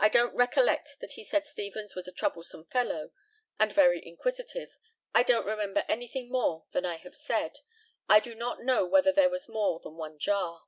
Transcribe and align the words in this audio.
I 0.00 0.08
don't 0.08 0.34
recollect 0.34 0.96
that 1.00 1.12
he 1.12 1.22
said 1.22 1.46
Stevens 1.46 1.94
was 1.94 2.08
a 2.08 2.12
troublesome 2.12 2.64
fellow, 2.64 3.10
and 3.58 3.70
very 3.70 4.00
inquisitive. 4.02 4.74
I 5.14 5.22
don't 5.22 5.44
remember 5.44 5.84
anything 5.86 6.32
more 6.32 6.64
than 6.72 6.86
I 6.86 6.96
have 6.96 7.14
said. 7.14 7.58
I 8.08 8.20
do 8.20 8.34
not 8.34 8.62
know 8.62 8.86
whether 8.86 9.12
there 9.12 9.28
was 9.28 9.46
more 9.46 9.80
than 9.80 9.96
one 9.98 10.18
jar. 10.18 10.62